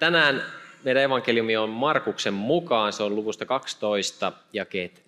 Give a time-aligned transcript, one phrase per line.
[0.00, 0.44] Tänään
[0.82, 5.02] meidän evankeliumi on Markuksen mukaan, se on luvusta 12, jakeet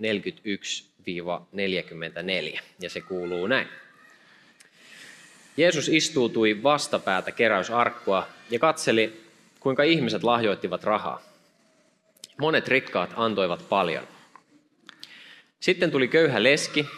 [2.57, 3.69] 41-44, ja se kuuluu näin.
[5.57, 9.23] Jeesus istuutui vastapäätä keräysarkkua ja katseli,
[9.61, 11.23] kuinka ihmiset lahjoittivat rahaa.
[12.39, 14.09] Monet rikkaat antoivat paljon.
[15.61, 16.89] Sitten tuli köyhä leski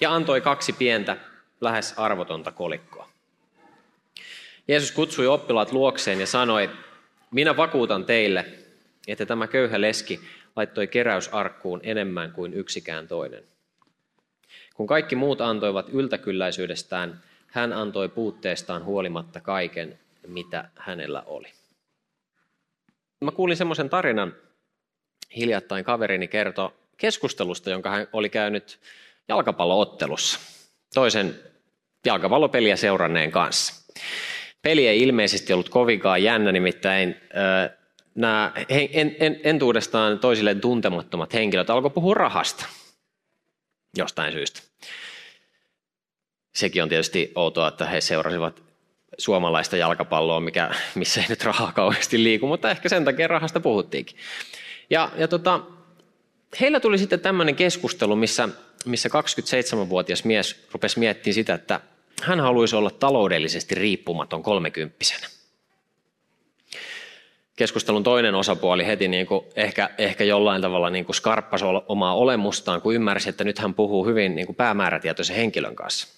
[0.00, 1.16] ja antoi kaksi pientä,
[1.60, 3.08] lähes arvotonta kolikkoa.
[4.68, 6.70] Jeesus kutsui oppilaat luokseen ja sanoi,
[7.30, 8.44] minä vakuutan teille,
[9.08, 10.20] että tämä köyhä leski
[10.56, 13.44] laittoi keräysarkkuun enemmän kuin yksikään toinen.
[14.74, 21.48] Kun kaikki muut antoivat yltäkylläisyydestään, hän antoi puutteestaan huolimatta kaiken, mitä hänellä oli.
[23.20, 24.34] Mä kuulin semmoisen tarinan,
[25.36, 28.78] hiljattain kaverini kertoi keskustelusta, jonka hän oli käynyt
[29.28, 30.40] jalkapalloottelussa
[30.94, 31.40] toisen
[32.04, 33.92] jalkapallopeliä seuranneen kanssa.
[34.66, 37.16] Peli ei ilmeisesti ollut kovinkaan jännä, nimittäin
[38.14, 42.66] nämä en, en, entuudestaan toisilleen tuntemattomat henkilöt alkoi puhua rahasta
[43.96, 44.60] jostain syystä.
[46.54, 48.62] Sekin on tietysti outoa, että he seurasivat
[49.18, 54.16] suomalaista jalkapalloa, mikä, missä ei nyt rahaa kauheasti liiku, mutta ehkä sen takia rahasta puhuttiinkin.
[54.90, 55.60] Ja, ja tota,
[56.60, 58.48] heillä tuli sitten tämmöinen keskustelu, missä,
[58.84, 61.80] missä 27-vuotias mies rupesi miettimään sitä, että
[62.22, 65.26] hän haluaisi olla taloudellisesti riippumaton kolmekymppisenä.
[67.56, 72.82] Keskustelun toinen osapuoli heti niin kuin ehkä, ehkä jollain tavalla niin kuin skarppasi omaa olemustaan,
[72.82, 76.08] kun ymmärsi, että nyt hän puhuu hyvin niin kuin päämäärätietoisen henkilön kanssa.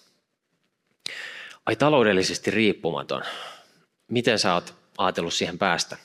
[1.66, 3.22] Ai taloudellisesti riippumaton.
[4.08, 5.96] Miten sä oot ajatellut siihen päästä?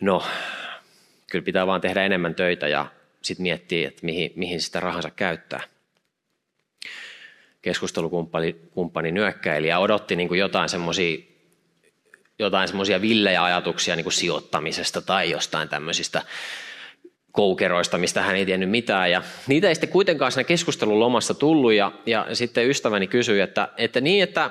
[0.00, 0.22] No,
[1.30, 2.86] kyllä pitää vaan tehdä enemmän töitä ja
[3.22, 5.71] sitten miettiä, että mihin, mihin sitä rahansa käyttää
[7.62, 11.18] keskustelukumppani kumppani nyökkäili ja odotti niin kuin jotain semmoisia
[12.38, 16.22] jotain semmoisia villejä ajatuksia niin kuin sijoittamisesta tai jostain tämmöisistä
[17.32, 19.10] koukeroista, mistä hän ei tiennyt mitään.
[19.10, 23.68] Ja niitä ei sitten kuitenkaan siinä keskustelun lomassa tullut ja, ja sitten ystäväni kysyi, että,
[23.76, 24.50] että niin, että,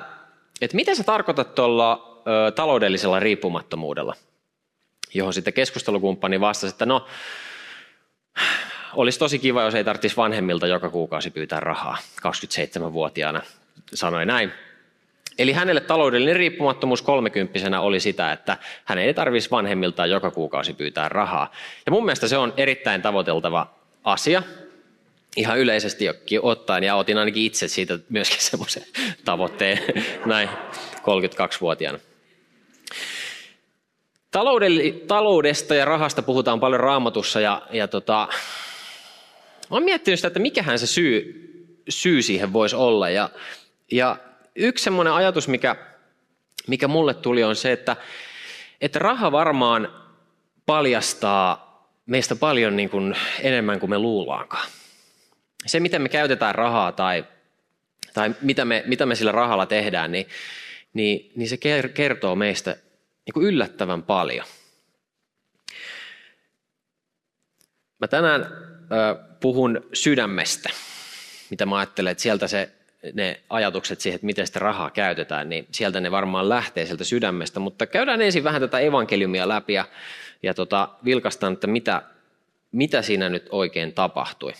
[0.60, 4.14] että mitä sä tarkoitat tuolla ö, taloudellisella riippumattomuudella?
[5.14, 7.06] Johon sitten keskustelukumppani vastasi, että no
[8.94, 11.98] olisi tosi kiva, jos ei tarvitsisi vanhemmilta joka kuukausi pyytää rahaa.
[12.28, 13.42] 27-vuotiaana
[13.94, 14.52] sanoi näin.
[15.38, 21.08] Eli hänelle taloudellinen riippumattomuus kolmekymppisenä oli sitä, että hän ei tarvitsisi vanhemmiltaan joka kuukausi pyytää
[21.08, 21.52] rahaa.
[21.86, 23.66] Ja mun mielestä se on erittäin tavoiteltava
[24.04, 24.42] asia,
[25.36, 26.06] ihan yleisesti
[26.42, 28.82] ottaen, ja otin ainakin itse siitä myöskin semmoisen
[29.24, 29.78] tavoitteen
[30.26, 30.48] näin
[30.96, 31.98] 32-vuotiaana.
[35.08, 38.28] Taloudesta ja rahasta puhutaan paljon raamatussa, ja, ja tota,
[39.72, 41.42] Mä oon miettinyt sitä, että mikähän se syy,
[41.88, 43.10] syy siihen voisi olla.
[43.10, 43.30] Ja,
[43.92, 44.16] ja
[44.56, 45.76] yksi semmoinen ajatus, mikä,
[46.66, 47.96] mikä mulle tuli, on se, että,
[48.80, 50.04] että raha varmaan
[50.66, 51.72] paljastaa
[52.06, 54.68] meistä paljon niin kuin enemmän kuin me luullaankaan.
[55.66, 57.24] Se, miten me käytetään rahaa tai,
[58.14, 60.26] tai mitä, me, mitä me sillä rahalla tehdään, niin,
[60.94, 61.56] niin, niin se
[61.94, 62.70] kertoo meistä
[63.26, 64.46] niin kuin yllättävän paljon.
[67.98, 68.71] Mä tänään
[69.40, 70.70] puhun sydämestä,
[71.50, 72.68] mitä mä ajattelen, että sieltä se,
[73.12, 77.60] ne ajatukset siihen, että miten sitä rahaa käytetään, niin sieltä ne varmaan lähtee sieltä sydämestä.
[77.60, 79.84] Mutta käydään ensin vähän tätä evankeliumia läpi ja,
[80.42, 82.02] ja tota, vilkastaan, että mitä,
[82.72, 84.52] mitä siinä nyt oikein tapahtui.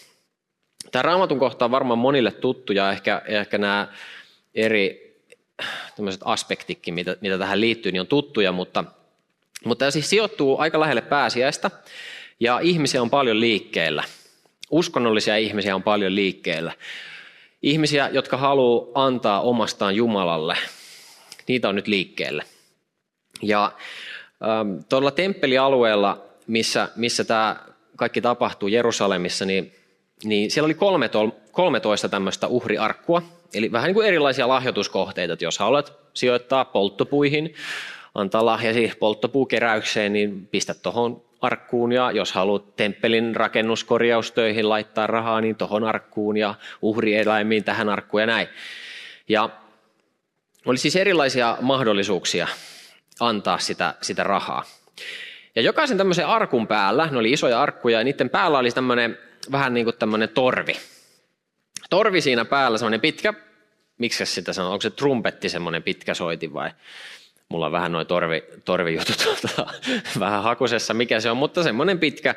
[0.93, 3.89] Tämä raamatun kohta on varmaan monille tuttu ja ehkä, ehkä nämä
[4.55, 5.13] eri
[6.25, 8.85] aspektitkin, mitä, mitä tähän liittyy, niin on tuttuja, mutta,
[9.65, 11.71] mutta tämä siis sijoittuu aika lähelle pääsiäistä
[12.41, 14.05] ja ihmisiä on paljon liikkeellä–
[14.73, 16.73] Uskonnollisia ihmisiä on paljon liikkeellä.
[17.63, 20.57] Ihmisiä, jotka haluaa antaa omastaan Jumalalle,
[21.49, 22.43] niitä on nyt liikkeellä.
[23.43, 23.73] Ja
[24.43, 27.57] ähm, tuolla temppelialueella, missä, missä tämä
[27.97, 29.73] kaikki tapahtuu Jerusalemissa, niin,
[30.25, 31.03] niin siellä oli
[31.53, 33.23] 13 tämmöistä uhriarkkua,
[33.55, 37.55] eli vähän niin kuin erilaisia lahjoituskohteita, että jos haluat sijoittaa polttopuihin,
[38.15, 45.57] antaa lahjasi polttopuukeräykseen, niin pistä tuohon arkkuun ja jos haluat temppelin rakennuskorjaustöihin laittaa rahaa, niin
[45.57, 48.49] tuohon arkkuun ja uhrieläimiin tähän arkkuun ja näin.
[49.29, 49.51] Ja
[50.67, 52.49] oli siis erilaisia mahdollisuuksia
[53.21, 54.65] antaa sitä, sitä rahaa.
[55.57, 59.19] Ja jokaisen tämmöisen arkun päällä, ne oli isoja arkkuja, ja niiden päällä oli tämmöinen
[59.53, 60.77] vähän niin kuin tämmöinen torvi.
[61.91, 63.35] Torvi siinä päällä, semmoinen pitkä,
[63.99, 66.71] miksi sitä sanoo, onko se trumpetti semmoinen pitkä soitin vai?
[67.53, 69.73] Mulla on vähän noin torvi, torvijutut tuota,
[70.21, 72.35] vähän hakusessa, mikä se on, mutta semmoinen pitkä,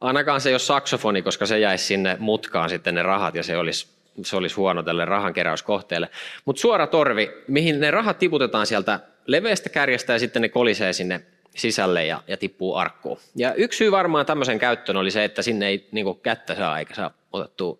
[0.00, 3.56] ainakaan se ei ole saksofoni, koska se jäisi sinne mutkaan sitten ne rahat ja se
[3.56, 3.86] olisi,
[4.24, 6.08] se olisi huono tälle rahankeräyskohteelle.
[6.44, 11.20] Mutta suora torvi, mihin ne rahat tiputetaan sieltä leveästä kärjestä ja sitten ne kolisee sinne
[11.56, 13.18] sisälle ja, ja tippuu arkkuun.
[13.36, 16.94] Ja yksi syy varmaan tämmöisen käyttöön oli se, että sinne ei niin kättä saa eikä
[16.94, 17.78] saa otettua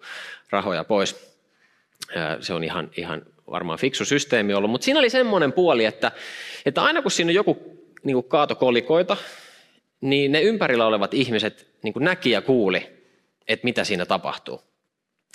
[0.50, 1.32] rahoja pois.
[2.40, 6.12] Se on ihan, ihan varmaan fiksu systeemi ollut, mutta siinä oli semmoinen puoli, että,
[6.64, 7.58] että aina kun siinä on joku
[8.02, 9.16] niin kaatokolikoita,
[10.00, 12.88] niin ne ympärillä olevat ihmiset niin näki ja kuuli,
[13.48, 14.60] että mitä siinä tapahtuu.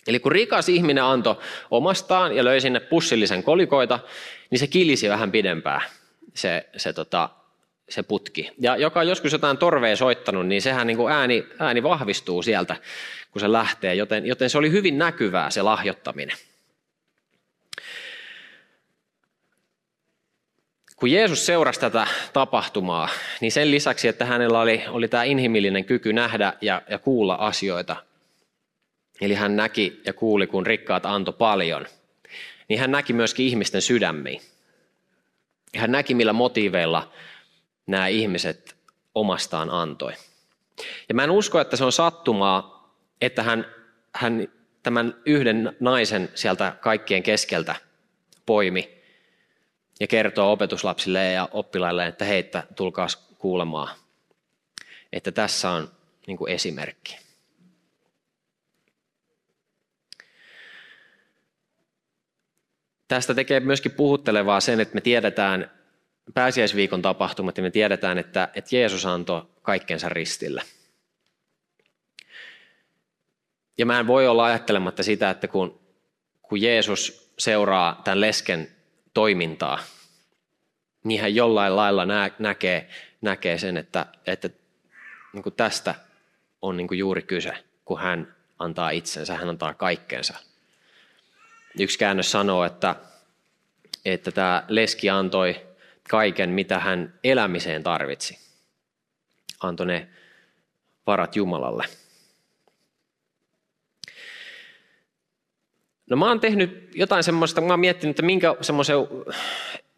[0.08, 1.36] Eli kun rikas ihminen antoi
[1.72, 4.00] omastaan ja löi sinne pussillisen kolikoita,
[4.50, 5.82] niin se kilisi vähän pidempään
[6.34, 7.30] se, se, tota,
[7.90, 8.52] se putki.
[8.60, 12.76] Ja joka on joskus jotain torvea soittanut, niin sehän niin kuin ääni, ääni vahvistuu sieltä,
[13.32, 13.96] kun se lähtee.
[13.96, 16.38] Joten, joten se oli hyvin näkyvää se lahjoittaminen.
[20.98, 23.10] Kun Jeesus seurasi tätä tapahtumaa,
[23.42, 27.96] niin sen lisäksi, että hänellä oli, oli tämä inhimillinen kyky nähdä ja, ja kuulla asioita,
[29.22, 31.86] eli hän näki ja kuuli, kun rikkaat antoi paljon,
[32.70, 34.42] niin hän näki myöskin ihmisten sydämiä.
[35.76, 37.12] Hän näki, millä motiiveilla
[37.88, 38.76] nämä ihmiset
[39.16, 40.14] omastaan antoi.
[41.10, 42.92] Ja mä en usko, että se on sattumaa,
[43.22, 43.66] että hän,
[44.16, 44.48] hän
[44.84, 47.76] tämän yhden naisen sieltä kaikkien keskeltä
[48.46, 48.97] poimi
[50.00, 53.08] ja kertoo opetuslapsille ja oppilaille, että heitä tulkaa
[53.38, 53.98] kuulemaan,
[55.14, 55.92] että tässä on
[56.28, 57.18] niin kuin esimerkki.
[63.08, 65.72] Tästä tekee myöskin puhuttelevaa sen, että me tiedetään
[66.34, 70.64] pääsiäisviikon tapahtumat ja me tiedetään, että, että Jeesus antoi kaikkensa ristillä.
[73.78, 75.80] Ja mä en voi olla ajattelematta sitä, että kun,
[76.42, 78.77] kun Jeesus seuraa tämän lesken
[79.18, 79.80] toimintaa,
[81.04, 82.90] niin hän jollain lailla nä, näkee,
[83.22, 84.50] näkee sen, että, että
[85.34, 85.96] niin kuin tästä
[86.62, 87.54] on niin kuin juuri kyse,
[87.86, 90.34] kun hän antaa itsensä, hän antaa kaikkensa.
[91.80, 92.96] Yksi käännös sanoo, että,
[94.06, 95.68] että tämä leski antoi
[96.10, 98.40] kaiken, mitä hän elämiseen tarvitsi.
[99.60, 100.08] Antoi ne
[101.08, 101.86] varat Jumalalle.
[106.10, 108.98] No mä oon tehnyt jotain semmoista, mä oon miettinyt, että minkä semmoisen,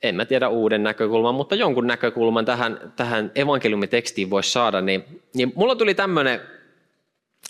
[0.03, 5.51] en mä tiedä uuden näkökulman, mutta jonkun näkökulman tähän, tähän evankeliumitekstiin voisi saada, niin, niin
[5.55, 6.41] mulla tuli tämmöinen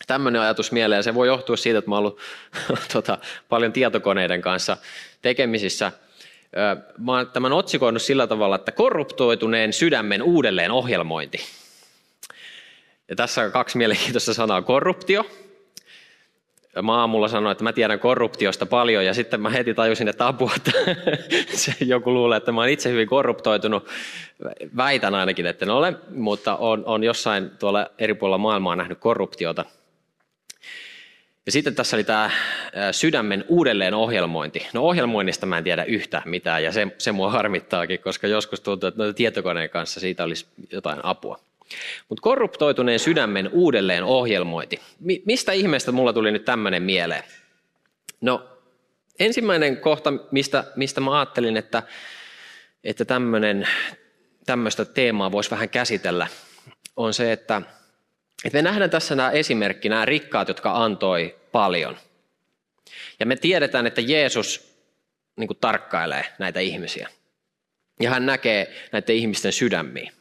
[0.08, 2.20] tämmöinen ajatus mieleen, ja se voi johtua siitä, että mä oon ollut
[2.94, 3.18] tota,
[3.50, 4.78] paljon tietokoneiden kanssa
[5.22, 5.92] tekemisissä.
[6.98, 11.38] Mä oon tämän otsikoinut sillä tavalla, että korruptoituneen sydämen uudelleen ohjelmointi.
[13.10, 15.26] Ja tässä on kaksi mielenkiintoista sanaa, korruptio.
[16.82, 20.52] Mä aamulla sanoin, että mä tiedän korruptiosta paljon ja sitten mä heti tajusin, että apua,
[20.56, 20.72] että
[21.64, 23.88] se joku luulee, että mä oon itse hyvin korruptoitunut.
[24.78, 29.66] Väitän ainakin, että en ole, mutta on, on jossain tuolla eri puolilla maailmaa nähnyt korruptiota–
[31.50, 32.32] ja sitten tässä oli tämä
[32.92, 34.68] sydämen uudelleen ohjelmointi.
[34.74, 38.88] No ohjelmoinnista mä en tiedä yhtään mitään ja se, se mua harmittaakin, koska joskus tuntuu,
[38.88, 41.40] että tietokoneen kanssa siitä olisi jotain apua.
[42.10, 44.80] Mutta korruptoituneen sydämen uudelleen ohjelmointi.
[45.00, 47.24] Mi- mistä ihmeestä mulla tuli nyt tämmöinen mieleen?
[48.22, 48.50] No
[49.20, 51.84] ensimmäinen kohta, mistä, mistä mä ajattelin, että,
[52.84, 53.06] että
[54.46, 56.28] tämmöistä teemaa voisi vähän käsitellä,
[56.96, 57.62] on se, että–
[58.46, 61.98] että me nähdään tässä nämä esimerkki, nämä rikkaat, jotka antoi paljon.
[63.20, 64.76] Ja me tiedetään, että Jeesus
[65.36, 67.10] niin tarkkailee näitä ihmisiä.
[68.00, 70.12] Ja hän näkee näiden ihmisten sydämiä.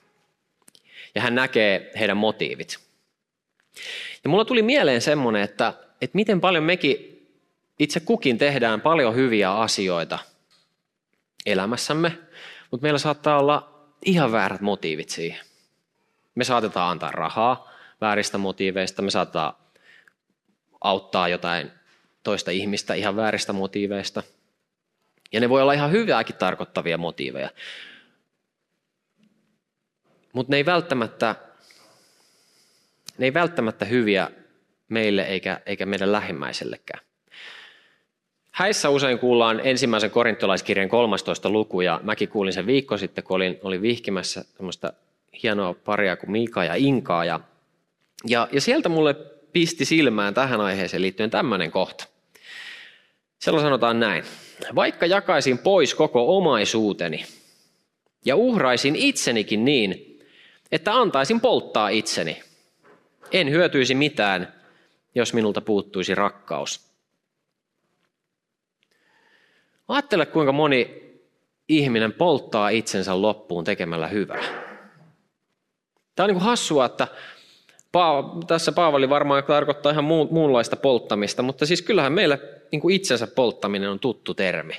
[1.14, 2.78] Ja hän näkee heidän motiivit.
[4.24, 7.18] Ja mulla tuli mieleen semmoinen, että, että miten paljon mekin
[7.78, 10.18] itse kukin tehdään paljon hyviä asioita
[11.46, 12.18] elämässämme,
[12.70, 15.40] mutta meillä saattaa olla ihan väärät motiivit siihen.
[16.34, 19.72] Me saatetaan antaa rahaa, vääristä motiiveista, me saattaa
[20.80, 21.70] auttaa jotain
[22.22, 24.22] toista ihmistä ihan vääristä motiiveista.
[25.32, 27.50] Ja ne voi olla ihan hyvääkin tarkoittavia motiiveja.
[30.32, 31.34] Mutta ne ei välttämättä,
[33.18, 34.30] ne ei välttämättä hyviä
[34.88, 37.04] meille eikä, eikä meidän lähimmäisellekään.
[38.50, 43.58] Häissä usein kuullaan ensimmäisen korintolaiskirjan 13 luku, ja mäkin kuulin sen viikko sitten, kun olin,
[43.62, 44.92] olin vihkimässä semmoista
[45.42, 47.40] hienoa paria kuin Miika ja Inkaa, ja
[48.26, 49.14] ja, ja sieltä mulle
[49.52, 52.06] pisti silmään tähän aiheeseen liittyen tämmöinen kohta.
[53.38, 54.24] Siellä sanotaan näin.
[54.74, 57.24] Vaikka jakaisin pois koko omaisuuteni
[58.24, 60.17] ja uhraisin itsenikin niin,
[60.72, 62.42] että antaisin polttaa itseni.
[63.32, 64.54] En hyötyisi mitään,
[65.14, 66.88] jos minulta puuttuisi rakkaus.
[69.88, 71.08] Ajattele, kuinka moni
[71.68, 74.68] ihminen polttaa itsensä loppuun tekemällä hyvää.
[76.14, 77.08] Tämä on niin kuin hassua, että
[78.46, 82.38] tässä Paavali varmaan tarkoittaa ihan muunlaista polttamista, mutta siis kyllähän meillä
[82.72, 84.74] niin kuin itsensä polttaminen on tuttu termi.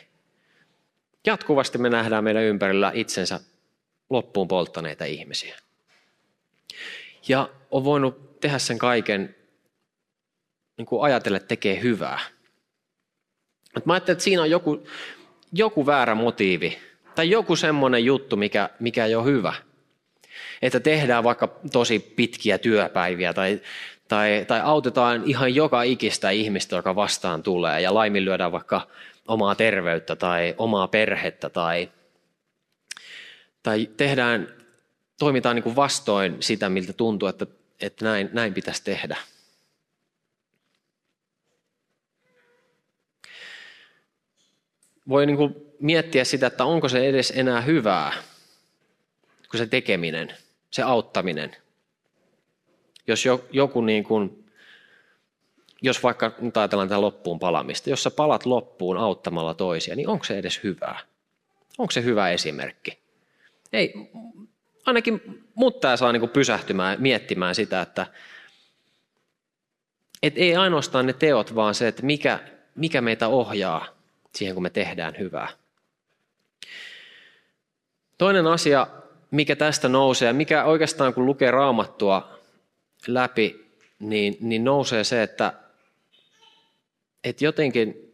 [1.26, 3.40] Jatkuvasti me nähdään meidän ympärillä itsensä
[4.10, 5.56] loppuun polttaneita ihmisiä.
[7.28, 9.36] Ja on voinut tehdä sen kaiken
[10.78, 12.20] niin kuin ajatella, että tekee hyvää.
[13.74, 14.88] Mutta mä ajattelen, että siinä on joku,
[15.54, 16.78] joku väärä motiivi
[17.16, 19.54] tai joku semmoinen juttu, mikä, mikä ei ole hyvä.
[20.62, 23.62] Että tehdään vaikka tosi pitkiä työpäiviä tai,
[24.08, 28.88] tai, tai autetaan ihan joka ikistä ihmistä, joka vastaan tulee ja laiminlyödään vaikka
[29.28, 31.90] omaa terveyttä tai omaa perhettä tai,
[33.64, 34.59] tai tehdään,
[35.20, 37.48] toimitaan niin kuin vastoin sitä, miltä tuntuu, että,
[37.82, 39.18] että näin, näin pitäisi tehdä.
[45.10, 48.14] Voi niin kuin miettiä sitä, että onko se edes enää hyvää,
[49.52, 50.34] kun se tekeminen,
[50.72, 51.56] se auttaminen.
[53.08, 54.40] Jos joku niin kuin
[55.82, 60.24] jos vaikka nyt ajatellaan tätä loppuun palamista, jos sä palat loppuun auttamalla toisia, niin onko
[60.24, 61.00] se edes hyvää?
[61.78, 63.00] Onko se hyvä esimerkki?
[63.74, 63.94] Ei,
[64.90, 68.08] ainakin mut tämä saa niinku pysähtymään miettimään sitä, että
[70.24, 72.40] et ei ainoastaan ne teot, vaan se, että mikä,
[72.76, 73.86] mikä meitä ohjaa
[74.36, 75.48] siihen, kun me tehdään hyvää.
[78.18, 78.88] Toinen asia,
[79.32, 82.40] mikä tästä nousee, ja mikä oikeastaan kun lukee raamattua
[83.08, 85.54] läpi, niin, niin nousee se, että
[87.24, 88.14] että jotenkin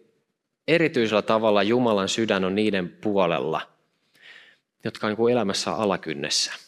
[0.68, 3.62] erityisellä tavalla Jumalan sydän on niiden puolella,
[4.84, 6.65] jotka on niin kuin elämässä alakynnessä.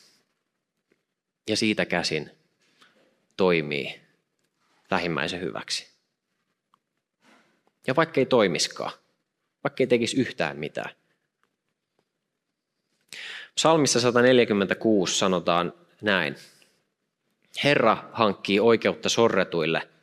[1.48, 2.32] Ja siitä käsin
[3.38, 4.02] toimii
[4.92, 5.88] lähimmäisen hyväksi.
[7.88, 8.92] Ja vaikka ei toimiskaan,
[9.64, 10.90] vaikka ei tekisi yhtään mitään.
[13.56, 16.36] Psalmissa 146 sanotaan näin.
[17.64, 19.88] Herra hankkii oikeutta sorretuille–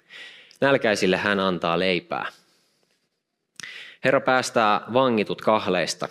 [0.64, 2.26] Nälkäisille hän antaa leipää.
[4.04, 6.08] Herra päästää vangitut kahleista.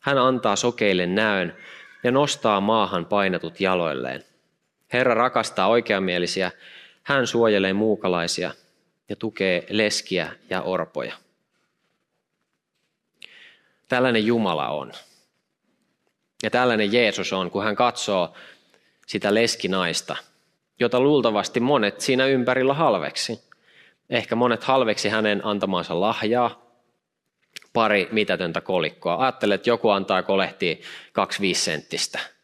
[0.00, 1.56] Hän antaa sokeille näön
[2.02, 4.24] ja nostaa maahan painetut jaloilleen.
[4.92, 6.50] Herra rakastaa oikeamielisiä,
[7.02, 8.50] hän suojelee muukalaisia
[9.08, 11.14] ja tukee leskiä ja orpoja.
[13.88, 14.92] Tällainen Jumala on.
[16.42, 18.34] Ja tällainen Jeesus on, kun hän katsoo
[19.06, 20.16] sitä leskinaista,
[20.80, 23.40] jota luultavasti monet siinä ympärillä halveksi.
[24.10, 26.62] Ehkä monet halveksi hänen antamaansa lahjaa,
[27.72, 29.16] pari mitätöntä kolikkoa.
[29.16, 30.80] Ajattele, että joku antaa kolehtiin
[31.12, 32.35] 25 senttistä.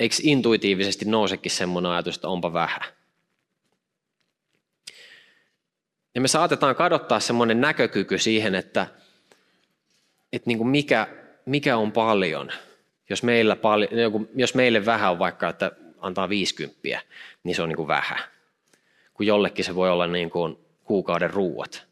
[0.00, 2.82] Eikö intuitiivisesti nousekin semmoinen ajatus, että onpa vähän?
[6.14, 8.86] Ja me saatetaan kadottaa semmoinen näkökyky siihen, että,
[10.32, 11.06] että niin kuin mikä,
[11.46, 12.50] mikä on paljon.
[13.10, 13.90] Jos, meillä paljon.
[14.34, 16.80] jos meille vähän on vaikka, että antaa 50,
[17.44, 18.18] niin se on niin kuin vähän
[19.20, 21.86] kun jollekin se voi olla niin kuin kuukauden ruuat.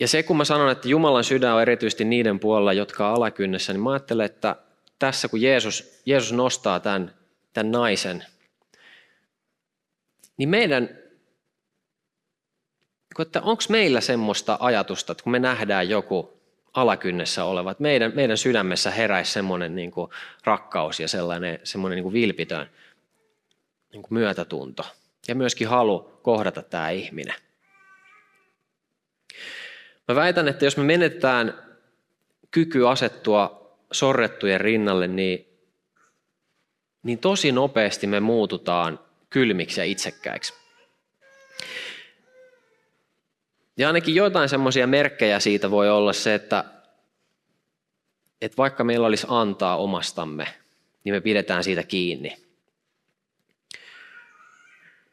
[0.00, 3.72] Ja se, kun mä sanon, että Jumalan sydän on erityisesti niiden puolella, jotka on alakynnessä,
[3.72, 4.56] niin mä ajattelen, että
[4.98, 7.14] tässä kun Jeesus, Jeesus nostaa tämän,
[7.52, 8.24] tämän naisen,
[10.36, 10.88] niin meidän,
[13.18, 16.40] että onko meillä semmoista ajatusta, että kun me nähdään joku
[16.72, 20.10] alakynnessä oleva, että meidän, meidän sydämessä heräisi semmoinen niin kuin
[20.44, 22.70] rakkaus ja sellainen semmoinen niin kuin vilpitön
[23.92, 24.82] niin kuin myötätunto
[25.28, 27.34] ja myöskin halu kohdata tämä ihminen.
[30.08, 31.54] Mä väitän, että jos me menetetään
[32.50, 35.46] kyky asettua sorrettujen rinnalle, niin,
[37.02, 40.54] niin tosi nopeasti me muututaan kylmiksi ja itsekkäiksi.
[43.76, 46.64] Ja ainakin jotain semmoisia merkkejä siitä voi olla se, että,
[48.40, 50.46] että vaikka meillä olisi antaa omastamme,
[51.04, 52.46] niin me pidetään siitä kiinni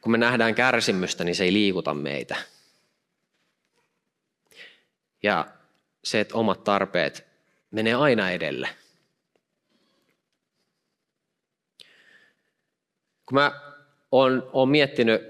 [0.04, 2.36] kun me nähdään kärsimystä, niin se ei liikuta meitä.
[5.24, 5.46] Ja
[6.04, 7.26] se, että omat tarpeet
[7.70, 8.68] menee aina edelle.
[13.26, 13.60] Kun mä
[14.12, 15.22] oon, oon miettinyt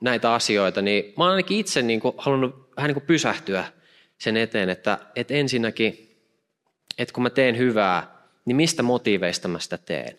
[0.00, 3.64] näitä asioita, niin mä oon ainakin itse niin kuin halunnut vähän niin kuin pysähtyä
[4.18, 6.16] sen eteen, että, että ensinnäkin,
[6.98, 10.18] että kun mä teen hyvää, niin mistä motiiveista mä sitä teen?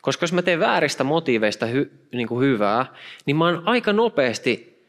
[0.00, 2.86] Koska jos mä teen vääristä motiiveista hy, niin kuin hyvää,
[3.26, 4.84] niin mä oon aika nopeasti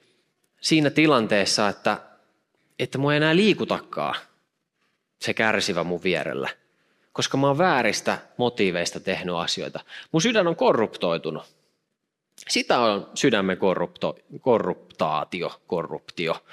[0.62, 2.09] siinä tilanteessa, että,
[2.80, 4.16] että mua ei enää liikutakaan
[5.22, 6.50] se kärsivä mun vierellä.
[7.14, 9.80] Koska mä oon vääristä motiiveista tehnyt asioita.
[10.12, 11.44] Mun sydän on korruptoitunut.
[12.50, 16.46] Sitä on sydämen korrupto, korruptaatio, korruptio.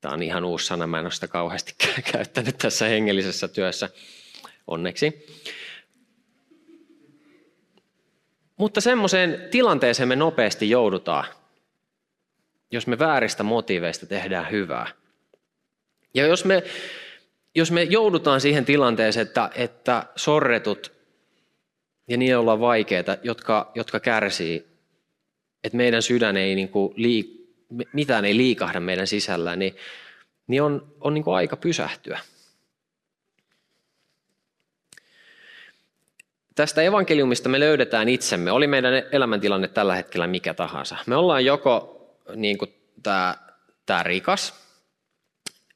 [0.00, 1.74] Tämä on ihan uusi sana, mä en ole sitä kauheasti
[2.12, 3.88] käyttänyt tässä hengellisessä työssä,
[4.66, 5.26] onneksi.
[8.56, 11.24] Mutta semmoiseen tilanteeseen me nopeasti joudutaan,
[12.70, 15.01] jos me vääristä motiiveista tehdään hyvää.
[16.14, 16.62] Ja jos me,
[17.54, 20.92] jos me joudutaan siihen tilanteeseen, että, että sorretut
[22.08, 24.66] ja niillä ollaan vaikeita, jotka, jotka kärsii,
[25.64, 27.42] että meidän sydän ei niin kuin liik,
[27.92, 29.76] mitään ei liikahda meidän sisällä, niin,
[30.46, 32.20] niin on, on niin kuin aika pysähtyä.
[36.54, 40.96] Tästä evankeliumista me löydetään itsemme, oli meidän elämäntilanne tällä hetkellä mikä tahansa.
[41.06, 41.98] Me ollaan joko
[42.36, 42.58] niin
[43.86, 44.61] tämä rikas,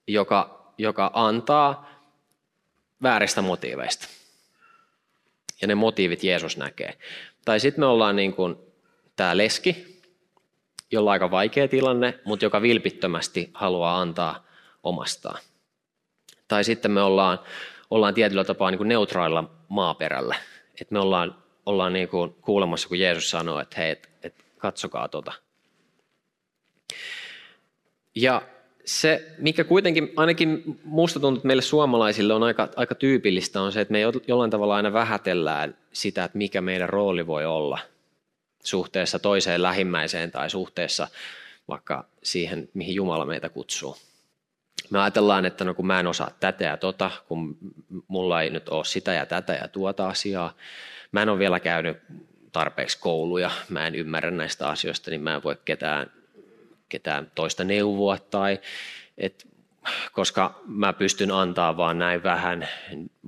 [0.06, 1.90] joka, joka antaa
[3.02, 4.08] vääristä motiiveista.
[5.60, 6.98] Ja ne motiivit Jeesus näkee.
[7.44, 8.56] Tai sitten me ollaan niin kuin
[9.16, 10.00] tämä leski,
[10.90, 14.44] jolla on aika vaikea tilanne, mutta joka vilpittömästi haluaa antaa
[14.82, 15.40] omastaan.
[16.48, 17.38] Tai sitten me ollaan,
[17.90, 20.36] ollaan tietyllä tapaa niin kuin neutraalilla maaperällä.
[20.80, 25.08] Et me ollaan, ollaan niin kuin kuulemassa, kun Jeesus sanoo, että hei, et, et katsokaa
[25.08, 25.32] tota.
[28.14, 28.42] Ja
[28.86, 33.80] se, mikä kuitenkin ainakin musta tuntuu, että meille suomalaisille on aika, aika tyypillistä, on se,
[33.80, 37.78] että me jollain tavalla aina vähätellään sitä, että mikä meidän rooli voi olla
[38.64, 41.08] suhteessa toiseen lähimmäiseen tai suhteessa
[41.68, 43.96] vaikka siihen, mihin Jumala meitä kutsuu.
[44.90, 47.58] Me ajatellaan, että no kun mä en osaa tätä ja tota, kun
[48.08, 50.54] mulla ei nyt ole sitä ja tätä ja tuota asiaa,
[51.12, 51.96] mä en ole vielä käynyt
[52.52, 56.10] tarpeeksi kouluja, mä en ymmärrä näistä asioista, niin mä en voi ketään
[56.88, 58.58] ketään toista neuvoa tai
[59.18, 59.48] et,
[60.12, 62.68] koska mä pystyn antaa vaan näin vähän,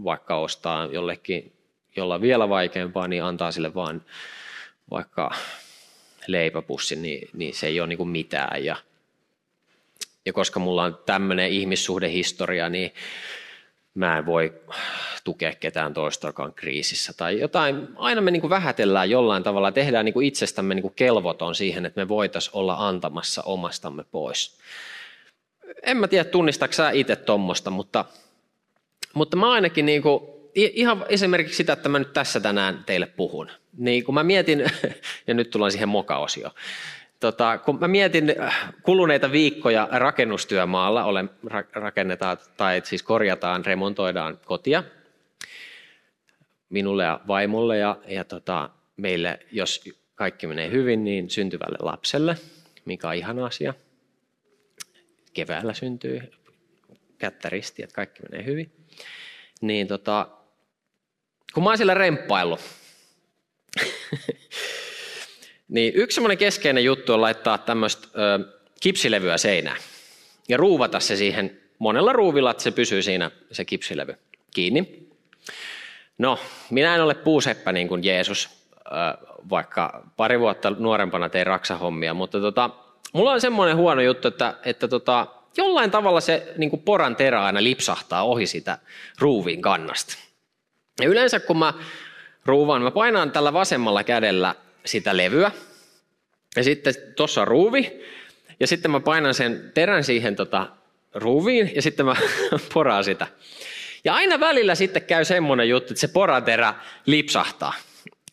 [0.05, 1.53] vaikka ostaa jollekin,
[1.97, 4.05] jolla vielä vaikeampaa, niin antaa sille vaan
[4.91, 5.31] vaikka
[6.27, 8.65] leipäpussi, niin, niin se ei ole niin kuin mitään.
[8.65, 8.77] Ja,
[10.25, 12.95] ja koska mulla on tämmöinen ihmissuhdehistoria, niin
[13.99, 14.53] mä en voi
[15.25, 17.89] tukea ketään toistakaan kriisissä tai jotain.
[17.97, 21.87] Aina me niin kuin vähätellään jollain tavalla, tehdään niin kuin itsestämme niin kuin kelvoton siihen,
[21.87, 24.59] että me voitaisiin olla antamassa omastamme pois.
[25.83, 28.05] En mä tiedä, tunnistaako sä itse tuommoista, mutta,
[29.15, 30.21] mutta mä ainakin niin kuin,
[30.55, 33.51] ihan esimerkiksi sitä, että mä nyt tässä tänään teille puhun.
[33.79, 34.65] Niin kun mä mietin,
[35.27, 36.55] ja nyt tullaan siihen moka-osioon,
[37.21, 41.31] Tota, kun mä mietin äh, kuluneita viikkoja rakennustyömaalla, olen,
[41.73, 44.85] rakennetaan tai siis korjataan, remontoidaan kotia
[46.71, 52.37] minulle ja vaimolle ja, ja tota, meille, jos kaikki menee hyvin, niin syntyvälle lapselle,
[52.85, 53.75] mikä on ihana asia.
[55.33, 56.21] Keväällä syntyy
[57.19, 58.73] kättä risti, että kaikki menee hyvin.
[59.61, 60.29] Niin tota,
[61.55, 62.61] kun mä oon siellä remppaillut,
[65.69, 68.09] Niin yksi semmoinen keskeinen juttu on laittaa tämmöistä
[68.81, 69.77] kipsilevyä seinään
[70.49, 74.15] ja ruuvata se siihen monella ruuvilla, että se pysyy siinä se kipsilevy
[74.55, 75.09] kiinni.
[76.19, 76.39] No,
[76.71, 78.49] minä en ole puuseppä niin kuin Jeesus,
[79.51, 82.71] vaikka pari vuotta nuorempana tein raksahommia, mutta tota,
[83.13, 85.27] mulla on semmoinen huono juttu, että, että tota,
[85.57, 88.79] jollain tavalla se niin kuin poran terä aina lipsahtaa ohi sitä
[89.19, 90.15] ruuvin kannasta.
[91.01, 91.75] Ja yleensä kun mä
[92.45, 94.55] ruuvan, mä painan tällä vasemmalla kädellä
[94.89, 95.51] sitä levyä.
[96.57, 98.01] Ja sitten tuossa on ruuvi.
[98.61, 100.67] Ja sitten mä painan sen terän siihen tota,
[101.15, 102.17] ruuviin ja sitten mä
[102.75, 103.27] poraan sitä.
[104.05, 106.75] Ja aina välillä sitten käy semmoinen juttu, että se poraterä
[107.07, 107.75] lipsahtaa.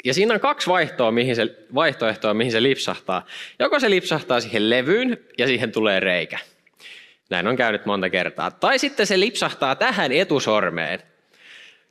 [0.05, 3.25] Ja siinä on kaksi vaihtoa, mihin se, vaihtoehtoa, mihin se lipsahtaa.
[3.59, 6.39] Joko se lipsahtaa siihen levyyn ja siihen tulee reikä.
[7.29, 8.51] Näin on käynyt monta kertaa.
[8.51, 10.99] Tai sitten se lipsahtaa tähän etusormeen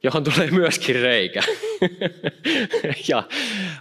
[0.04, 1.42] johon tulee myöskin reikä.
[3.08, 3.22] ja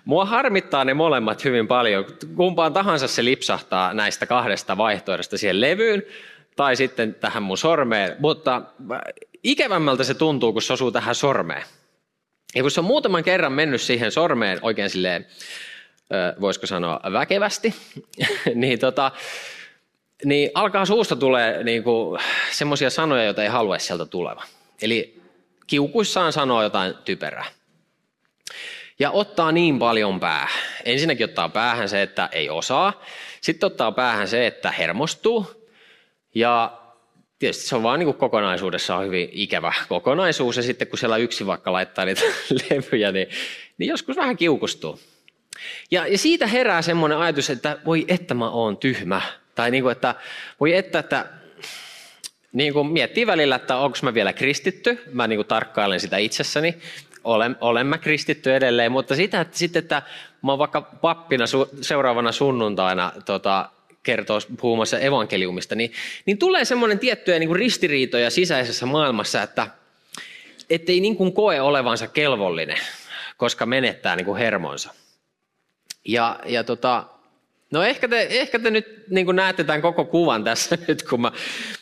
[0.06, 2.06] mua harmittaa ne molemmat hyvin paljon.
[2.36, 6.04] Kumpaan tahansa se lipsahtaa näistä kahdesta vaihtoehdosta siihen levyyn
[6.56, 8.62] tai sitten tähän mun sormeen, mutta
[9.44, 11.64] ikävämmältä se tuntuu, kun se osuu tähän sormeen.
[12.56, 15.26] Ja kun se on muutaman kerran mennyt siihen sormeen oikein silleen,
[16.42, 17.76] voisiko sanoa väkevästi,
[18.56, 19.12] niin, tota,
[20.26, 22.18] niin alkaa suusta tulee niinku
[22.52, 24.44] semmoisia sanoja, joita ei halua sieltä tuleva.
[24.82, 25.23] Eli
[25.68, 27.46] kiukuissaan sanoo jotain typerää.
[29.00, 30.64] Ja ottaa niin paljon päähän.
[30.86, 33.04] Ensinnäkin ottaa päähän se, että ei osaa.
[33.42, 35.70] Sitten ottaa päähän se, että hermostuu.
[36.36, 36.80] Ja
[37.40, 40.58] tietysti se on vaan niin kokonaisuudessaan hyvin ikävä kokonaisuus.
[40.58, 42.22] Ja sitten kun siellä yksi vaikka laittaa niitä
[42.70, 43.28] levyjä, niin,
[43.78, 45.00] niin joskus vähän kiukustuu.
[45.92, 49.22] Ja, ja siitä herää semmoinen ajatus, että voi että mä oon tyhmä.
[49.56, 50.16] Tai niin kuin, että
[50.60, 51.26] voi että, että
[52.54, 55.04] niin kuin miettii välillä, että onko mä vielä kristitty.
[55.12, 56.78] Mä niin kuin tarkkailen sitä itsessäni.
[57.24, 60.02] Olen, olen mä kristitty edelleen, mutta sitä, että, sitten, että
[60.42, 63.70] mä oon vaikka pappina su, seuraavana sunnuntaina tota,
[64.04, 65.92] kertoo puhumassa evankeliumista, niin,
[66.26, 69.68] niin tulee semmoinen tiettyjä niin kuin ristiriitoja sisäisessä maailmassa, että
[70.70, 72.78] ei niin kuin koe olevansa kelvollinen,
[73.38, 74.94] koska menettää niin kuin hermonsa.
[76.06, 77.06] Ja, ja tota,
[77.74, 81.32] no ehkä te, ehkä te nyt niin näette tämän koko kuvan tässä nyt, kun mä,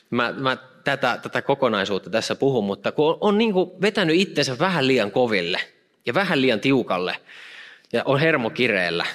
[0.09, 4.87] mä, mä tätä, tätä kokonaisuutta tässä puhun, mutta kun on, on niin vetänyt itsensä vähän
[4.87, 5.59] liian koville
[6.05, 7.17] ja vähän liian tiukalle
[7.93, 9.05] ja on hermokireellä,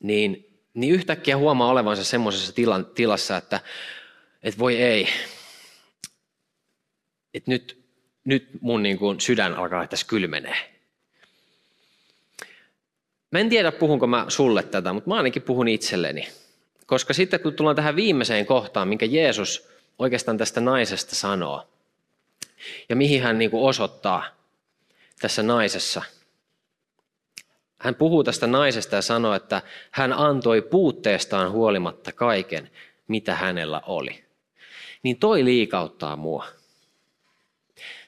[0.00, 2.52] niin niin yhtäkkiä huomaa olevansa semmoisessa
[2.94, 3.60] tilassa, että,
[4.42, 5.08] että voi ei,
[7.34, 7.84] että nyt,
[8.24, 10.75] nyt mun niin kuin sydän alkaa tässä kylmenee.
[13.30, 16.28] Mä en tiedä, puhunko mä sulle tätä, mutta mä ainakin puhun itselleni.
[16.86, 21.68] Koska sitten kun tullaan tähän viimeiseen kohtaan, minkä Jeesus oikeastaan tästä naisesta sanoo,
[22.88, 24.24] ja mihin hän niin osoittaa
[25.20, 26.02] tässä naisessa–
[27.78, 32.70] hän puhuu tästä naisesta ja sanoo, että hän antoi puutteestaan huolimatta kaiken,
[33.08, 34.24] mitä hänellä oli.
[35.02, 36.46] Niin toi liikauttaa mua.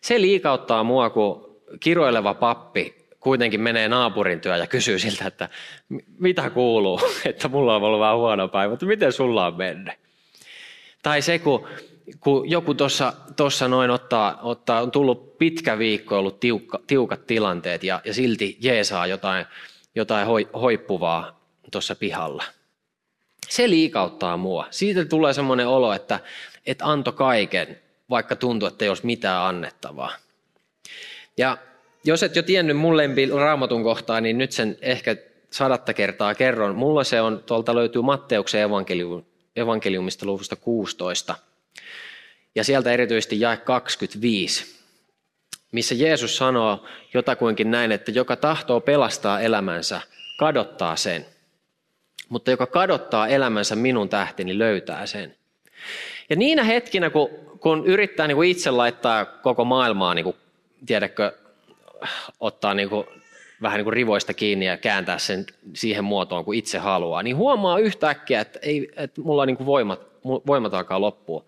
[0.01, 5.49] Se liikauttaa mua, kun kiroileva pappi kuitenkin menee naapurin työ ja kysyy siltä, että
[6.19, 9.95] mitä kuuluu, että mulla on ollut vähän huono päivä, mutta miten sulla on mennyt?
[11.03, 11.69] Tai se, kun,
[12.21, 12.75] kun joku
[13.37, 18.57] tuossa noin ottaa, ottaa, on tullut pitkä viikko, ollut tiukka, tiukat tilanteet ja, ja silti
[18.61, 19.47] jeesaa jotain
[19.99, 20.27] jotain
[20.61, 21.41] hoippuvaa
[21.73, 22.45] tuossa pihalla.
[23.49, 24.67] Se liikauttaa mua.
[24.71, 26.21] Siitä tulee semmoinen olo, että,
[26.67, 27.79] että anto kaiken,
[28.11, 30.13] vaikka tuntuu, että ei olisi mitään annettavaa.
[31.37, 31.59] Ja
[32.05, 35.17] jos et jo tiennyt mun lempi raamatun kohtaa, niin nyt sen ehkä
[35.51, 36.77] sadatta kertaa kerron.
[36.77, 39.23] Mulla se on, tuolta löytyy Matteuksen evankelium,
[39.57, 41.35] evankeliumista luvusta 16.
[42.55, 44.79] Ja sieltä erityisesti jae 25
[45.73, 46.85] missä Jeesus sanoo
[47.15, 50.01] jotakuinkin näin, että joka tahtoo pelastaa elämänsä,
[50.39, 51.27] kadottaa sen.
[52.29, 55.37] Mutta joka kadottaa elämänsä minun tähteni, löytää sen.
[56.31, 57.31] Ja niinä hetkinä, kun,
[57.61, 60.37] kun yrittää niin kuin itse laittaa koko maailmaa, niin kuin,
[60.87, 61.33] tiedätkö,
[62.41, 63.07] ottaa niin kuin,
[63.63, 67.79] vähän niin kuin rivoista kiinni ja kääntää sen siihen muotoon, kuin itse haluaa, niin huomaa
[67.79, 71.45] yhtäkkiä, että, ei, että mulla niin kuin voimat, voimat alkaa loppua.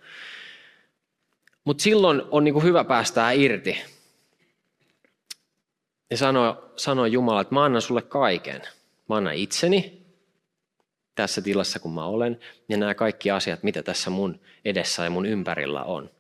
[1.65, 3.83] Mutta silloin on niin kuin hyvä päästää irti
[6.11, 8.63] ja sanoi, sanoi Jumala, että mä annan sulle kaiken.
[9.09, 10.07] Mä annan itseni
[11.15, 15.27] tässä tilassa, kun mä olen, ja nämä kaikki asiat, mitä tässä mun edessä ja mun
[15.27, 16.11] ympärillä on.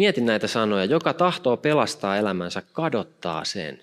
[0.00, 0.84] Mietin näitä sanoja.
[0.84, 3.80] Joka tahtoo pelastaa elämänsä, kadottaa sen.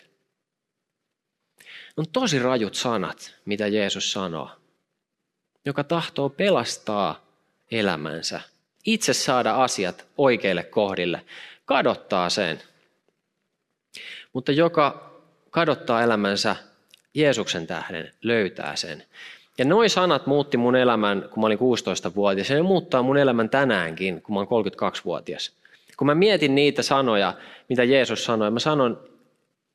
[1.98, 4.50] On tosi rajut sanat, mitä Jeesus sanoo.
[5.66, 7.26] Joka tahtoo pelastaa
[7.72, 8.42] elämänsä,
[8.86, 11.22] itse saada asiat oikeille kohdille,
[11.66, 12.62] kadottaa sen.
[14.34, 15.12] Mutta joka
[15.50, 16.56] kadottaa elämänsä
[17.14, 19.04] Jeesuksen tähden, löytää sen.
[19.58, 23.50] Ja noin sanat muutti mun elämän, kun mä olin 16-vuotias, ja ne muuttaa mun elämän
[23.50, 25.58] tänäänkin, kun mä oon 32-vuotias.
[25.98, 27.34] Kun mä mietin niitä sanoja,
[27.70, 29.10] mitä Jeesus sanoi, mä sanon,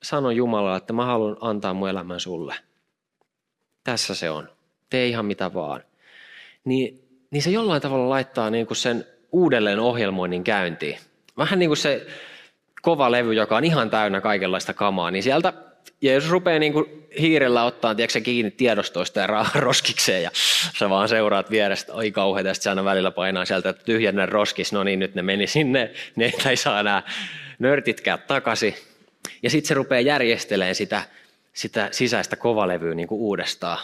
[0.03, 2.55] sanon Jumalalle, että mä haluan antaa mun elämän sulle.
[3.85, 4.49] Tässä se on.
[4.91, 5.85] Tee ihan mitä vaan.
[6.65, 10.99] Niin, niin se jollain tavalla laittaa niin kuin sen uudelleen ohjelmoinnin käyntiin
[11.37, 12.07] vähän niin kuin se
[12.83, 15.53] kova levy, joka on ihan täynnä kaikenlaista kamaa, niin sieltä
[16.03, 20.31] Jeesus rupeaa niin kuin hiirellä ottaa tiedätkö, kiinni tiedostoista ja roskikseen ja
[20.79, 24.73] sä vaan seuraat vierestä, oi kauheita, ja sitten aina välillä painaa sieltä, että tyhjennä roskis,
[24.73, 27.03] no niin nyt ne meni sinne, ne ei saa nämä
[27.59, 28.75] nörtitkää takaisin.
[29.43, 31.03] Ja sitten se rupeaa järjestelemään sitä,
[31.53, 33.79] sitä sisäistä kovalevyä niin kuin uudestaan.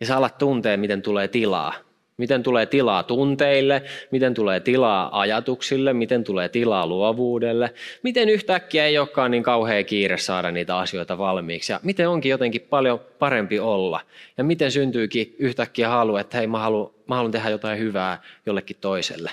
[0.00, 1.74] Ja sä alat tuntea, miten tulee tilaa.
[2.16, 8.98] Miten tulee tilaa tunteille, miten tulee tilaa ajatuksille, miten tulee tilaa luovuudelle, miten yhtäkkiä ei
[8.98, 14.00] olekaan niin kauhea kiire saada niitä asioita valmiiksi ja miten onkin jotenkin paljon parempi olla
[14.38, 18.76] ja miten syntyykin yhtäkkiä halu, että hei mä haluan, mä haluan tehdä jotain hyvää jollekin
[18.80, 19.30] toiselle.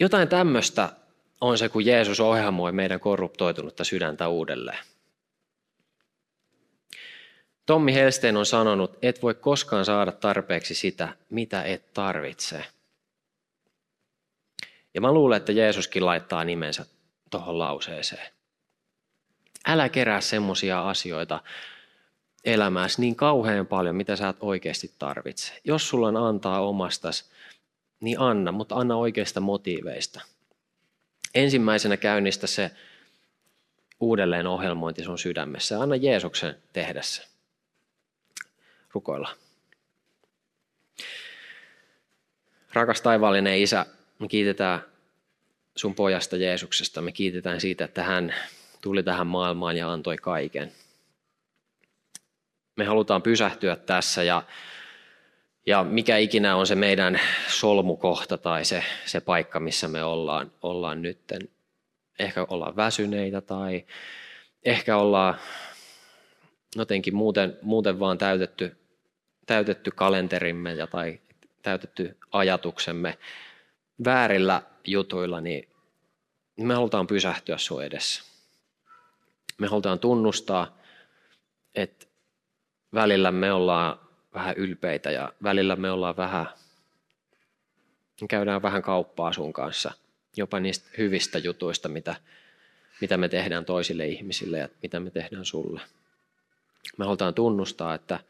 [0.00, 0.88] Jotain tämmöistä
[1.40, 4.78] on se, kun Jeesus ohjelmoi meidän korruptoitunutta sydäntä uudelleen.
[7.66, 12.64] Tommi Helstein on sanonut, et voi koskaan saada tarpeeksi sitä, mitä et tarvitse.
[14.94, 16.86] Ja mä luulen, että Jeesuskin laittaa nimensä
[17.30, 18.32] tuohon lauseeseen.
[19.66, 21.40] Älä kerää semmoisia asioita
[22.44, 25.60] elämääsi niin kauhean paljon, mitä sä et oikeasti tarvitse.
[25.64, 27.30] Jos sulla on antaa omastas,
[28.00, 30.20] niin anna, mutta anna oikeista motiiveista.
[31.34, 32.70] Ensimmäisenä käynnistä se
[34.00, 35.80] uudelleen ohjelmointi sun sydämessä.
[35.80, 37.31] Anna Jeesuksen tehdä se
[38.92, 39.28] rukoilla.
[42.72, 43.86] Rakas taivaallinen Isä,
[44.18, 44.80] me kiitetään
[45.76, 47.02] sun pojasta Jeesuksesta.
[47.02, 48.34] Me kiitetään siitä, että hän
[48.80, 50.72] tuli tähän maailmaan ja antoi kaiken.
[52.76, 54.42] Me halutaan pysähtyä tässä ja,
[55.66, 61.02] ja mikä ikinä on se meidän solmukohta tai se, se paikka, missä me ollaan, ollaan
[61.02, 61.40] nytten.
[62.18, 63.84] Ehkä ollaan väsyneitä tai
[64.64, 65.34] ehkä ollaan
[66.76, 68.76] jotenkin muuten, muuten vaan täytetty,
[69.46, 71.20] täytetty kalenterimme ja tai
[71.62, 73.18] täytetty ajatuksemme
[74.04, 75.68] väärillä jutuilla, niin
[76.56, 78.22] me halutaan pysähtyä sun edessä.
[79.58, 80.78] Me halutaan tunnustaa,
[81.74, 82.06] että
[82.94, 83.98] välillä me ollaan
[84.34, 86.46] vähän ylpeitä ja välillä me ollaan vähän,
[88.20, 89.92] me käydään vähän kauppaa sun kanssa,
[90.36, 92.14] jopa niistä hyvistä jutuista, mitä,
[93.00, 95.80] mitä me tehdään toisille ihmisille ja mitä me tehdään sulle.
[96.98, 98.20] Me halutaan tunnustaa, että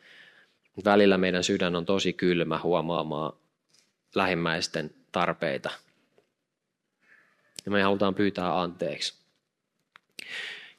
[0.85, 3.33] välillä meidän sydän on tosi kylmä huomaamaan
[4.15, 5.71] lähimmäisten tarpeita.
[7.65, 9.15] Ja me halutaan pyytää anteeksi.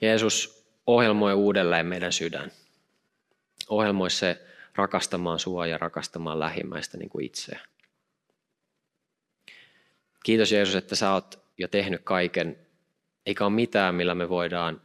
[0.01, 2.51] Jeesus ohjelmoi uudelleen meidän sydän.
[3.69, 7.59] Ohjelmoi se rakastamaan sua ja rakastamaan lähimmäistä niin kuin itseä.
[10.23, 12.67] Kiitos Jeesus, että sä oot jo tehnyt kaiken,
[13.25, 14.81] eikä ole mitään, millä me voidaan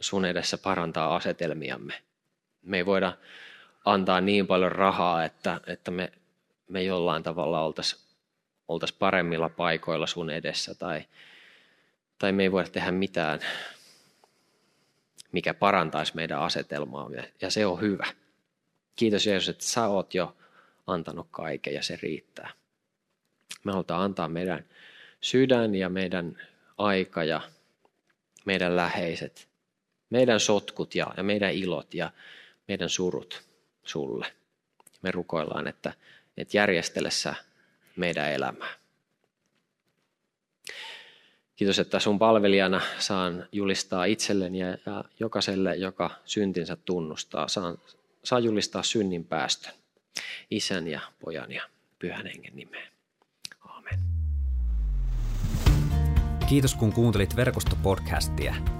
[0.00, 2.02] sun edessä parantaa asetelmiamme.
[2.62, 3.12] Me ei voida
[3.84, 6.12] antaa niin paljon rahaa, että, että me,
[6.68, 8.02] me jollain tavalla oltaisiin
[8.68, 11.04] oltais paremmilla paikoilla sun edessä tai,
[12.18, 13.40] tai me ei voida tehdä mitään,
[15.32, 18.06] mikä parantaisi meidän asetelmaamme ja se on hyvä.
[18.96, 20.36] Kiitos Jeesus, että sä oot jo
[20.86, 22.50] antanut kaiken ja se riittää.
[23.64, 24.64] Me halutaan antaa meidän
[25.20, 26.42] sydän ja meidän
[26.78, 27.40] aika ja
[28.44, 29.48] meidän läheiset,
[30.10, 32.10] meidän sotkut ja, ja meidän ilot ja
[32.68, 33.49] meidän surut
[33.84, 34.26] sulle.
[35.02, 35.92] Me rukoillaan, että,
[36.36, 37.34] että järjestele sä
[37.96, 38.80] meidän elämää.
[41.56, 47.78] Kiitos, että sun palvelijana saan julistaa itselleni ja, jokaiselle, joka syntinsä tunnustaa, saan,
[48.24, 49.72] saa julistaa synnin päästön.
[50.50, 51.62] Isän ja pojan ja
[51.98, 52.92] pyhän hengen nimeen.
[53.64, 53.98] Aamen.
[56.48, 58.79] Kiitos kun kuuntelit verkostopodcastia.